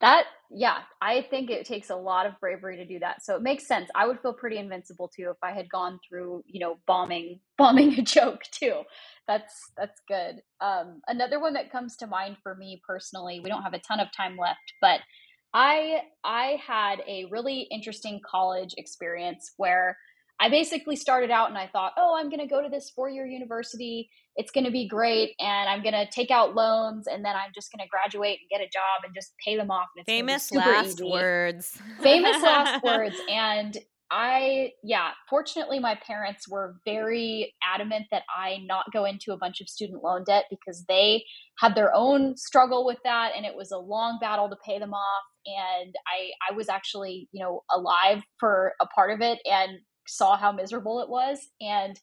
That 0.00 0.24
yeah, 0.50 0.78
I 1.00 1.26
think 1.30 1.50
it 1.50 1.66
takes 1.66 1.90
a 1.90 1.94
lot 1.94 2.26
of 2.26 2.32
bravery 2.40 2.76
to 2.78 2.84
do 2.84 2.98
that. 2.98 3.22
So 3.22 3.36
it 3.36 3.42
makes 3.42 3.68
sense. 3.68 3.88
I 3.94 4.06
would 4.08 4.18
feel 4.20 4.32
pretty 4.32 4.56
invincible 4.56 5.08
too 5.14 5.30
if 5.30 5.36
I 5.44 5.52
had 5.52 5.68
gone 5.68 6.00
through, 6.08 6.42
you 6.46 6.58
know, 6.58 6.78
bombing 6.86 7.38
bombing 7.58 7.98
a 7.98 8.02
joke 8.02 8.42
too. 8.50 8.82
That's 9.28 9.70
that's 9.76 10.00
good. 10.08 10.42
Um 10.60 11.02
another 11.06 11.38
one 11.38 11.52
that 11.52 11.70
comes 11.70 11.96
to 11.98 12.06
mind 12.06 12.38
for 12.42 12.54
me 12.54 12.80
personally, 12.86 13.40
we 13.40 13.50
don't 13.50 13.62
have 13.62 13.74
a 13.74 13.78
ton 13.78 14.00
of 14.00 14.08
time 14.16 14.36
left, 14.38 14.72
but 14.80 15.00
I 15.52 16.02
I 16.24 16.58
had 16.64 17.00
a 17.06 17.26
really 17.30 17.62
interesting 17.70 18.20
college 18.28 18.74
experience 18.76 19.52
where 19.56 19.96
I 20.40 20.48
basically 20.48 20.96
started 20.96 21.30
out 21.30 21.50
and 21.50 21.58
I 21.58 21.66
thought, 21.66 21.92
oh, 21.98 22.16
I'm 22.18 22.30
going 22.30 22.40
to 22.40 22.46
go 22.46 22.62
to 22.62 22.68
this 22.70 22.90
four 22.90 23.10
year 23.10 23.26
university. 23.26 24.08
It's 24.36 24.50
going 24.50 24.64
to 24.64 24.70
be 24.70 24.88
great. 24.88 25.34
And 25.38 25.68
I'm 25.68 25.82
going 25.82 25.92
to 25.92 26.08
take 26.10 26.30
out 26.30 26.54
loans 26.54 27.06
and 27.06 27.22
then 27.22 27.36
I'm 27.36 27.50
just 27.54 27.70
going 27.70 27.84
to 27.84 27.90
graduate 27.90 28.38
and 28.40 28.48
get 28.50 28.66
a 28.66 28.70
job 28.70 29.04
and 29.04 29.14
just 29.14 29.34
pay 29.44 29.56
them 29.56 29.70
off. 29.70 29.88
And 29.96 30.06
Famous 30.06 30.50
last 30.50 31.00
easy. 31.00 31.10
words. 31.10 31.78
Famous 32.02 32.42
last 32.42 32.82
words. 32.82 33.16
And 33.30 33.76
I, 34.10 34.72
yeah, 34.82 35.10
fortunately, 35.28 35.78
my 35.78 35.96
parents 36.04 36.48
were 36.48 36.76
very 36.84 37.54
adamant 37.62 38.06
that 38.10 38.22
I 38.34 38.58
not 38.64 38.86
go 38.92 39.04
into 39.04 39.32
a 39.32 39.36
bunch 39.36 39.60
of 39.60 39.68
student 39.68 40.02
loan 40.02 40.24
debt 40.24 40.46
because 40.50 40.84
they 40.88 41.24
had 41.58 41.74
their 41.76 41.94
own 41.94 42.36
struggle 42.36 42.84
with 42.84 42.98
that. 43.04 43.32
And 43.36 43.44
it 43.44 43.54
was 43.54 43.70
a 43.70 43.78
long 43.78 44.18
battle 44.20 44.48
to 44.48 44.56
pay 44.66 44.78
them 44.78 44.94
off. 44.94 45.24
And 45.46 45.94
I, 46.08 46.50
I 46.50 46.56
was 46.56 46.68
actually, 46.68 47.28
you 47.30 47.44
know, 47.44 47.62
alive 47.72 48.22
for 48.40 48.72
a 48.80 48.86
part 48.86 49.12
of 49.12 49.20
it. 49.20 49.38
And 49.44 49.78
saw 50.10 50.36
how 50.36 50.52
miserable 50.52 51.00
it 51.00 51.08
was. 51.08 51.48
And 51.60 51.98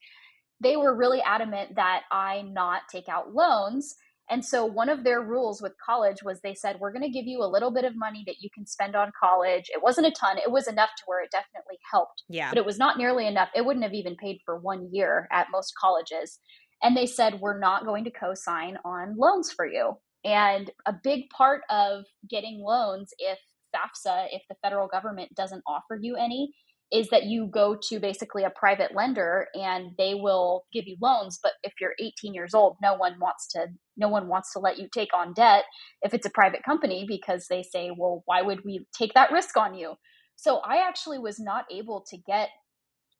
they 0.61 0.75
were 0.75 0.95
really 0.95 1.21
adamant 1.21 1.75
that 1.75 2.03
I 2.11 2.41
not 2.41 2.83
take 2.91 3.09
out 3.09 3.33
loans. 3.33 3.95
And 4.29 4.43
so 4.43 4.65
one 4.65 4.89
of 4.89 5.03
their 5.03 5.21
rules 5.21 5.61
with 5.61 5.73
college 5.83 6.17
was 6.23 6.41
they 6.41 6.53
said, 6.53 6.77
we're 6.79 6.91
going 6.91 7.03
to 7.03 7.09
give 7.09 7.25
you 7.25 7.41
a 7.41 7.47
little 7.47 7.71
bit 7.71 7.85
of 7.85 7.95
money 7.95 8.23
that 8.27 8.41
you 8.41 8.49
can 8.53 8.65
spend 8.65 8.95
on 8.95 9.11
college. 9.17 9.69
It 9.69 9.81
wasn't 9.81 10.07
a 10.07 10.11
ton, 10.11 10.37
it 10.37 10.51
was 10.51 10.67
enough 10.67 10.89
to 10.97 11.03
where 11.05 11.23
it 11.23 11.31
definitely 11.31 11.77
helped. 11.89 12.23
Yeah. 12.27 12.49
But 12.49 12.57
it 12.57 12.65
was 12.65 12.77
not 12.77 12.97
nearly 12.97 13.25
enough. 13.25 13.49
It 13.55 13.65
wouldn't 13.65 13.85
have 13.85 13.93
even 13.93 14.15
paid 14.15 14.39
for 14.45 14.57
one 14.57 14.89
year 14.91 15.27
at 15.31 15.47
most 15.51 15.73
colleges. 15.79 16.39
And 16.83 16.95
they 16.95 17.05
said, 17.05 17.39
we're 17.39 17.59
not 17.59 17.85
going 17.85 18.03
to 18.03 18.11
co 18.11 18.33
sign 18.33 18.77
on 18.83 19.15
loans 19.17 19.51
for 19.51 19.65
you. 19.65 19.93
And 20.25 20.69
a 20.85 20.93
big 21.03 21.29
part 21.29 21.61
of 21.69 22.03
getting 22.29 22.61
loans, 22.61 23.13
if 23.19 23.39
FAFSA, 23.73 24.27
if 24.31 24.41
the 24.49 24.55
federal 24.61 24.87
government 24.87 25.33
doesn't 25.35 25.63
offer 25.65 25.97
you 25.99 26.15
any, 26.15 26.53
is 26.91 27.09
that 27.09 27.25
you 27.25 27.47
go 27.47 27.77
to 27.89 27.99
basically 27.99 28.43
a 28.43 28.49
private 28.49 28.95
lender 28.95 29.47
and 29.53 29.91
they 29.97 30.13
will 30.13 30.63
give 30.71 30.85
you 30.87 30.95
loans 31.01 31.39
but 31.41 31.53
if 31.63 31.73
you're 31.79 31.93
18 31.99 32.33
years 32.33 32.53
old 32.53 32.77
no 32.81 32.93
one 32.93 33.15
wants 33.19 33.47
to 33.51 33.67
no 33.97 34.07
one 34.07 34.27
wants 34.27 34.53
to 34.53 34.59
let 34.59 34.77
you 34.77 34.87
take 34.93 35.13
on 35.13 35.33
debt 35.33 35.65
if 36.01 36.13
it's 36.13 36.25
a 36.25 36.31
private 36.31 36.63
company 36.63 37.05
because 37.07 37.47
they 37.49 37.63
say 37.63 37.91
well 37.95 38.23
why 38.25 38.41
would 38.41 38.63
we 38.63 38.85
take 38.97 39.13
that 39.13 39.31
risk 39.31 39.57
on 39.57 39.75
you? 39.75 39.95
So 40.35 40.57
i 40.59 40.87
actually 40.87 41.19
was 41.19 41.39
not 41.39 41.65
able 41.71 42.03
to 42.09 42.17
get 42.25 42.49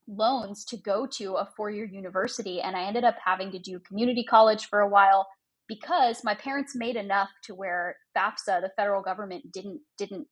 loans 0.07 0.63
to 0.63 0.77
go 0.77 1.05
to 1.05 1.33
a 1.33 1.49
four-year 1.57 1.85
university 1.85 2.61
and 2.61 2.77
i 2.77 2.85
ended 2.85 3.03
up 3.03 3.15
having 3.23 3.51
to 3.51 3.59
do 3.59 3.79
community 3.79 4.23
college 4.23 4.67
for 4.67 4.79
a 4.79 4.87
while 4.87 5.27
because 5.67 6.21
my 6.23 6.33
parents 6.33 6.73
made 6.75 6.95
enough 6.95 7.29
to 7.43 7.53
where 7.53 7.97
FAFSA, 8.17 8.61
the 8.61 8.71
federal 8.75 9.01
government, 9.01 9.51
didn't 9.51 9.81
didn't 9.97 10.27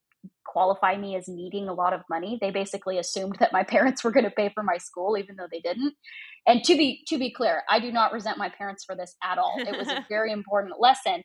qualify 0.45 0.95
me 0.97 1.15
as 1.15 1.27
needing 1.27 1.67
a 1.67 1.73
lot 1.73 1.93
of 1.93 2.01
money. 2.09 2.37
They 2.39 2.51
basically 2.51 2.97
assumed 2.97 3.37
that 3.39 3.53
my 3.53 3.63
parents 3.75 4.03
were 4.03 4.11
going 4.11 4.23
to 4.23 4.31
pay 4.31 4.49
for 4.53 4.63
my 4.63 4.77
school 4.77 5.17
even 5.17 5.35
though 5.35 5.47
they 5.51 5.59
didn't. 5.59 5.93
And 6.47 6.63
to 6.63 6.77
be 6.77 7.03
to 7.07 7.17
be 7.17 7.31
clear, 7.31 7.63
I 7.69 7.79
do 7.79 7.91
not 7.91 8.13
resent 8.13 8.37
my 8.37 8.49
parents 8.49 8.83
for 8.85 8.95
this 8.95 9.15
at 9.23 9.37
all. 9.37 9.55
It 9.57 9.77
was 9.77 9.87
a 9.87 10.05
very 10.09 10.31
important 10.31 10.79
lesson. 10.79 11.23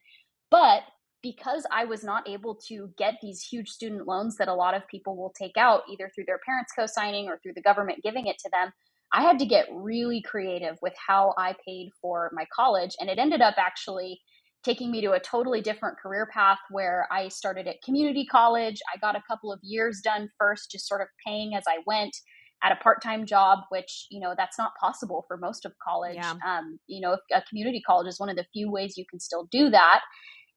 But 0.50 0.82
because 1.22 1.66
I 1.70 1.84
was 1.84 2.02
not 2.02 2.28
able 2.28 2.58
to 2.68 2.90
get 2.96 3.14
these 3.20 3.42
huge 3.42 3.68
student 3.68 4.06
loans 4.06 4.36
that 4.36 4.48
a 4.48 4.54
lot 4.54 4.74
of 4.74 4.88
people 4.88 5.16
will 5.16 5.32
take 5.38 5.56
out 5.56 5.82
either 5.92 6.10
through 6.14 6.24
their 6.26 6.40
parents 6.44 6.72
co-signing 6.76 7.28
or 7.28 7.38
through 7.38 7.52
the 7.54 7.62
government 7.62 8.02
giving 8.02 8.26
it 8.26 8.38
to 8.38 8.50
them, 8.50 8.72
I 9.12 9.22
had 9.22 9.38
to 9.40 9.46
get 9.46 9.68
really 9.70 10.22
creative 10.22 10.78
with 10.80 10.94
how 11.06 11.34
I 11.36 11.54
paid 11.66 11.90
for 12.00 12.30
my 12.32 12.46
college 12.54 12.96
and 13.00 13.10
it 13.10 13.18
ended 13.18 13.42
up 13.42 13.56
actually 13.58 14.20
taking 14.64 14.90
me 14.90 15.00
to 15.00 15.12
a 15.12 15.20
totally 15.20 15.60
different 15.60 15.98
career 15.98 16.28
path 16.32 16.58
where 16.70 17.08
I 17.10 17.28
started 17.28 17.66
at 17.66 17.76
community 17.84 18.26
college. 18.30 18.78
I 18.94 18.98
got 18.98 19.16
a 19.16 19.22
couple 19.28 19.52
of 19.52 19.58
years 19.62 20.00
done 20.04 20.28
first, 20.38 20.70
just 20.70 20.86
sort 20.86 21.00
of 21.00 21.08
paying 21.26 21.54
as 21.54 21.64
I 21.68 21.78
went 21.86 22.14
at 22.62 22.72
a 22.72 22.76
part-time 22.76 23.24
job 23.24 23.60
which 23.70 24.06
you 24.10 24.20
know 24.20 24.34
that's 24.36 24.58
not 24.58 24.72
possible 24.80 25.24
for 25.26 25.36
most 25.36 25.64
of 25.64 25.72
college. 25.82 26.16
Yeah. 26.16 26.34
um, 26.46 26.78
you 26.86 27.00
know 27.00 27.16
a 27.32 27.42
community 27.48 27.80
college 27.86 28.06
is 28.08 28.20
one 28.20 28.28
of 28.28 28.36
the 28.36 28.44
few 28.52 28.70
ways 28.70 28.94
you 28.96 29.04
can 29.08 29.20
still 29.20 29.48
do 29.50 29.70
that. 29.70 30.00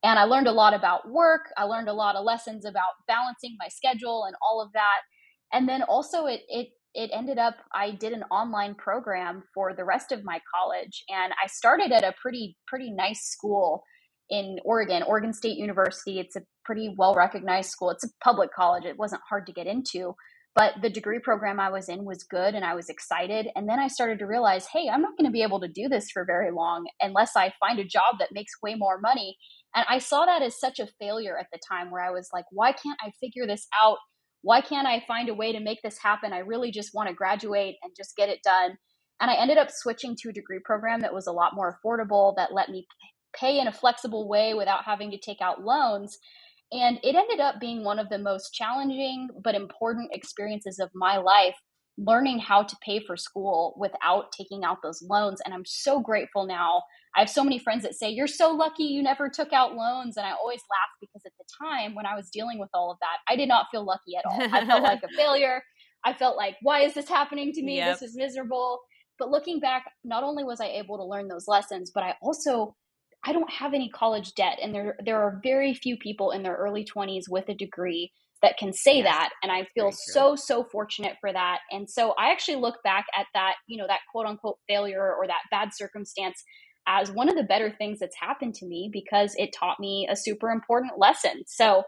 And 0.04 0.20
i 0.20 0.24
learned 0.24 0.48
a 0.48 0.52
lot 0.52 0.74
about 0.74 1.10
work. 1.10 1.42
I 1.58 1.64
learned 1.64 1.88
a 1.88 1.94
lot 1.94 2.16
of 2.16 2.26
lessons 2.26 2.66
about 2.66 2.94
balancing 3.08 3.56
my 3.60 3.70
schedule 3.70 4.26
and 4.26 4.36
all 4.42 4.62
of 4.62 4.74
that. 4.74 5.02
And 5.54 5.70
then 5.70 5.84
also 5.84 6.26
it 6.26 6.42
it 6.50 6.68
it 6.94 7.10
ended 7.14 7.38
up 7.38 7.56
i 7.74 7.92
did 7.92 8.14
an 8.14 8.24
online 8.30 8.76
program 8.76 9.44
for 9.54 9.74
the 9.74 9.84
rest 9.84 10.12
of 10.12 10.24
my 10.24 10.40
college 10.54 11.04
and 11.10 11.34
i 11.44 11.48
started 11.48 11.92
at 11.92 12.04
a 12.04 12.14
pretty 12.22 12.56
pretty 12.68 12.92
nice 12.92 13.22
school 13.22 13.84
in 14.30 14.58
Oregon, 14.64 15.04
Oregon 15.04 15.34
State 15.34 15.58
University. 15.58 16.20
It's 16.20 16.36
a 16.36 16.42
pretty 16.66 16.94
well 16.98 17.14
recognized 17.16 17.70
school. 17.70 17.90
It's 17.90 18.04
a 18.04 18.10
public 18.24 18.52
college. 18.54 18.86
It 18.86 18.98
wasn't 18.98 19.22
hard 19.30 19.46
to 19.48 19.54
get 19.54 19.68
into, 19.68 20.16
but 20.56 20.74
the 20.82 20.90
degree 20.90 21.20
program 21.20 21.60
I 21.60 21.70
was 21.70 21.90
in 21.90 22.06
was 22.06 22.24
good 22.24 22.54
and 22.54 22.64
I 22.64 22.76
was 22.76 22.90
excited. 22.90 23.48
And 23.56 23.68
then 23.68 23.80
I 23.80 23.88
started 23.88 24.20
to 24.20 24.28
realize, 24.28 24.68
hey, 24.72 24.88
I'm 24.92 25.02
not 25.02 25.18
going 25.18 25.26
to 25.26 25.32
be 25.32 25.44
able 25.44 25.60
to 25.62 25.68
do 25.68 25.90
this 25.90 26.10
for 26.12 26.26
very 26.26 26.52
long 26.52 26.86
unless 27.02 27.36
I 27.36 27.54
find 27.60 27.80
a 27.80 27.84
job 27.84 28.20
that 28.20 28.34
makes 28.34 28.54
way 28.62 28.76
more 28.76 29.00
money. 29.00 29.38
And 29.76 29.86
I 29.90 29.98
saw 29.98 30.26
that 30.26 30.44
as 30.44 30.60
such 30.60 30.80
a 30.80 30.90
failure 31.00 31.38
at 31.38 31.48
the 31.52 31.60
time 31.68 31.90
where 31.90 32.04
I 32.04 32.12
was 32.12 32.30
like, 32.32 32.46
why 32.52 32.72
can't 32.72 33.00
I 33.02 33.12
figure 33.20 33.48
this 33.48 33.68
out? 33.82 33.98
Why 34.44 34.62
can't 34.62 34.88
I 34.88 35.04
find 35.08 35.30
a 35.30 35.34
way 35.34 35.54
to 35.54 35.60
make 35.60 35.80
this 35.84 35.98
happen? 35.98 36.34
I 36.34 36.40
really 36.40 36.70
just 36.70 36.94
want 36.94 37.10
to 37.10 37.16
graduate 37.16 37.76
and 37.82 37.94
just 37.96 38.16
get 38.16 38.30
it 38.30 38.40
done. 38.44 38.78
And 39.20 39.32
I 39.32 39.36
ended 39.36 39.58
up 39.58 39.70
switching 39.72 40.16
to 40.20 40.30
a 40.30 40.34
degree 40.34 40.60
program 40.64 41.02
that 41.02 41.14
was 41.14 41.28
a 41.28 41.32
lot 41.32 41.56
more 41.56 41.80
affordable, 41.84 42.36
that 42.36 42.54
let 42.54 42.70
me 42.70 42.86
pay 43.40 43.60
in 43.60 43.68
a 43.68 43.72
flexible 43.72 44.28
way 44.28 44.54
without 44.54 44.86
having 44.86 45.12
to 45.12 45.18
take 45.18 45.42
out 45.42 45.64
loans. 45.64 46.18
And 46.72 47.00
it 47.04 47.16
ended 47.16 47.40
up 47.40 47.60
being 47.60 47.84
one 47.84 48.00
of 48.00 48.10
the 48.10 48.18
most 48.18 48.54
challenging 48.54 49.30
but 49.44 49.56
important 49.56 50.10
experiences 50.14 50.80
of 50.80 50.90
my 50.96 51.18
life, 51.18 51.56
learning 51.98 52.40
how 52.40 52.64
to 52.64 52.76
pay 52.84 53.00
for 53.06 53.16
school 53.16 53.76
without 53.78 54.32
taking 54.32 54.64
out 54.64 54.78
those 54.82 55.04
loans. 55.08 55.40
And 55.46 55.54
I'm 55.54 55.66
so 55.66 56.00
grateful 56.00 56.48
now. 56.48 56.82
I 57.16 57.20
have 57.20 57.30
so 57.30 57.44
many 57.44 57.60
friends 57.60 57.84
that 57.84 57.94
say, 57.94 58.10
You're 58.10 58.26
so 58.26 58.50
lucky 58.52 58.86
you 58.86 59.04
never 59.04 59.30
took 59.30 59.54
out 59.54 59.76
loans. 59.76 60.18
And 60.18 60.26
I 60.26 60.32
always 60.32 60.62
laugh 60.62 60.90
because 61.00 61.22
at 61.26 61.34
the 61.38 61.46
time 61.64 61.94
when 61.94 62.08
I 62.08 62.16
was 62.16 62.30
dealing 62.32 62.60
with 62.60 62.70
all 62.74 62.92
of 62.92 62.98
that, 63.02 63.18
I 63.32 63.36
did 63.36 63.48
not 63.48 63.68
feel 63.70 63.86
lucky 63.86 64.16
at 64.18 64.26
all. 64.26 64.42
I 64.42 64.66
felt 64.66 64.84
like 64.92 65.04
a 65.04 65.16
failure. 65.16 65.62
I 66.04 66.14
felt 66.14 66.38
like, 66.38 66.56
Why 66.64 66.82
is 66.82 66.96
this 66.96 67.08
happening 67.08 67.52
to 67.54 67.62
me? 67.62 67.78
Yep. 67.78 68.00
This 68.00 68.10
is 68.10 68.18
miserable. 68.18 68.82
But 69.20 69.30
looking 69.30 69.60
back, 69.60 69.86
not 70.04 70.24
only 70.24 70.44
was 70.44 70.60
I 70.60 70.66
able 70.66 70.98
to 70.98 71.06
learn 71.06 71.28
those 71.28 71.48
lessons, 71.48 71.92
but 71.94 72.04
I 72.04 72.16
also 72.22 72.76
I 73.26 73.32
don't 73.32 73.52
have 73.52 73.74
any 73.74 73.90
college 73.90 74.34
debt, 74.36 74.60
and 74.62 74.74
there 74.74 74.96
there 75.04 75.22
are 75.22 75.40
very 75.44 75.74
few 75.74 75.98
people 75.98 76.32
in 76.32 76.44
their 76.44 76.56
early 76.56 76.86
20s 76.86 77.24
with 77.30 77.48
a 77.50 77.54
degree 77.54 78.12
that 78.42 78.58
can 78.58 78.74
say 78.74 78.98
yes, 78.98 79.06
that 79.06 79.30
and 79.42 79.52
i 79.52 79.66
feel 79.74 79.90
so 79.92 80.36
so 80.36 80.66
fortunate 80.66 81.16
for 81.22 81.32
that. 81.32 81.60
And 81.72 81.90
so 81.90 82.14
i 82.20 82.32
actually 82.32 82.58
look 82.58 82.76
back 82.84 83.06
at 83.18 83.26
that 83.34 83.56
you 83.68 83.78
know 83.78 83.88
that 83.88 84.02
quote 84.12 84.28
unquote 84.28 84.58
failure 84.68 85.14
or 85.16 85.26
that 85.28 85.44
bad 85.50 85.70
circumstance 85.74 86.44
as 86.86 87.12
one 87.12 87.30
of 87.30 87.36
the 87.36 87.44
better 87.44 87.74
things 87.78 88.00
that's 88.00 88.18
happened 88.20 88.54
to 88.56 88.66
me 88.66 88.90
because 88.92 89.34
it 89.38 89.56
taught 89.58 89.80
me 89.80 90.06
a 90.12 90.16
super 90.18 90.50
important 90.50 91.00
lesson. 91.00 91.44
So 91.48 91.84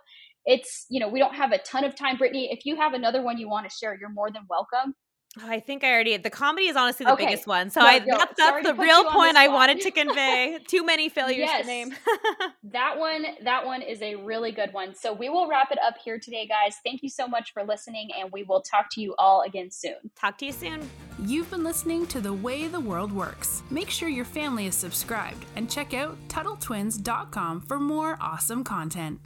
it's 0.45 0.85
you 0.89 0.99
know 1.01 1.09
we 1.09 1.19
don't 1.19 1.35
have 1.35 1.51
a 1.51 1.57
ton 1.59 1.83
of 1.83 1.95
time 1.95 2.17
brittany. 2.17 2.49
If 2.51 2.65
you 2.65 2.77
have 2.77 2.93
another 2.93 3.21
one 3.21 3.37
you 3.37 3.49
want 3.49 3.69
to 3.69 3.75
share 3.75 3.97
you're 3.99 4.09
more 4.09 4.31
than 4.31 4.43
welcome 4.49 4.95
Oh, 5.41 5.49
I 5.49 5.59
think 5.59 5.83
I 5.83 5.91
already. 5.91 6.15
The 6.17 6.29
comedy 6.29 6.67
is 6.67 6.75
honestly 6.75 7.05
the 7.05 7.13
okay. 7.13 7.25
biggest 7.25 7.45
one, 7.45 7.69
so 7.69 7.81
I 7.81 7.99
that's, 7.99 8.33
that's 8.37 8.65
the 8.65 8.73
real 8.73 9.03
point 9.05 9.35
I 9.35 9.49
wanted 9.49 9.81
to 9.81 9.91
convey. 9.91 10.59
Too 10.67 10.85
many 10.85 11.09
failures 11.09 11.49
yes. 11.49 11.61
to 11.61 11.67
name. 11.67 11.93
that 12.63 12.97
one, 12.97 13.25
that 13.43 13.65
one 13.65 13.81
is 13.81 14.01
a 14.01 14.15
really 14.15 14.51
good 14.51 14.71
one. 14.71 14.95
So 14.95 15.13
we 15.13 15.29
will 15.29 15.47
wrap 15.47 15.71
it 15.71 15.79
up 15.85 15.95
here 16.03 16.19
today, 16.19 16.47
guys. 16.47 16.77
Thank 16.83 17.03
you 17.03 17.09
so 17.09 17.27
much 17.27 17.53
for 17.53 17.63
listening, 17.63 18.09
and 18.17 18.31
we 18.31 18.43
will 18.43 18.61
talk 18.61 18.89
to 18.91 19.01
you 19.01 19.13
all 19.17 19.41
again 19.41 19.71
soon. 19.71 19.95
Talk 20.15 20.37
to 20.37 20.45
you 20.45 20.51
soon. 20.53 20.89
You've 21.19 21.49
been 21.49 21.63
listening 21.63 22.07
to 22.07 22.21
the 22.21 22.33
way 22.33 22.67
the 22.67 22.79
world 22.79 23.11
works. 23.11 23.63
Make 23.69 23.89
sure 23.89 24.07
your 24.07 24.25
family 24.25 24.67
is 24.67 24.75
subscribed 24.75 25.45
and 25.55 25.69
check 25.69 25.93
out 25.93 26.17
TuttleTwins.com 26.29 27.61
for 27.61 27.79
more 27.79 28.17
awesome 28.21 28.63
content. 28.63 29.19